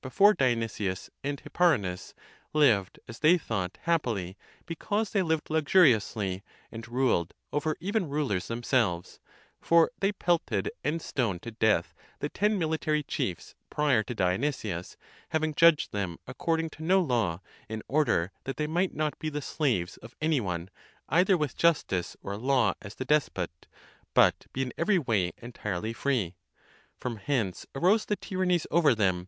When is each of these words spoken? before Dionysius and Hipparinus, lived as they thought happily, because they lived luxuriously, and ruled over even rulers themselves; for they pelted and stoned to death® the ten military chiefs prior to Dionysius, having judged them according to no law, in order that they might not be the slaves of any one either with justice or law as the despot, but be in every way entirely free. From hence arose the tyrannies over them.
before 0.00 0.32
Dionysius 0.32 1.10
and 1.24 1.40
Hipparinus, 1.40 2.14
lived 2.52 3.00
as 3.08 3.18
they 3.18 3.36
thought 3.36 3.78
happily, 3.82 4.36
because 4.64 5.10
they 5.10 5.22
lived 5.22 5.50
luxuriously, 5.50 6.44
and 6.70 6.86
ruled 6.86 7.34
over 7.52 7.74
even 7.80 8.08
rulers 8.08 8.46
themselves; 8.46 9.18
for 9.60 9.90
they 9.98 10.12
pelted 10.12 10.70
and 10.84 11.02
stoned 11.02 11.42
to 11.42 11.50
death® 11.50 11.94
the 12.20 12.28
ten 12.28 12.60
military 12.60 13.02
chiefs 13.02 13.56
prior 13.70 14.04
to 14.04 14.14
Dionysius, 14.14 14.96
having 15.30 15.52
judged 15.52 15.90
them 15.90 16.18
according 16.28 16.70
to 16.70 16.84
no 16.84 17.00
law, 17.00 17.40
in 17.68 17.82
order 17.88 18.30
that 18.44 18.56
they 18.56 18.68
might 18.68 18.94
not 18.94 19.18
be 19.18 19.30
the 19.30 19.42
slaves 19.42 19.96
of 19.96 20.14
any 20.20 20.40
one 20.40 20.70
either 21.08 21.36
with 21.36 21.56
justice 21.56 22.16
or 22.22 22.36
law 22.36 22.74
as 22.80 22.94
the 22.94 23.04
despot, 23.04 23.66
but 24.14 24.46
be 24.52 24.62
in 24.62 24.72
every 24.78 25.00
way 25.00 25.32
entirely 25.38 25.92
free. 25.92 26.36
From 27.00 27.16
hence 27.16 27.66
arose 27.74 28.04
the 28.04 28.14
tyrannies 28.14 28.64
over 28.70 28.94
them. 28.94 29.26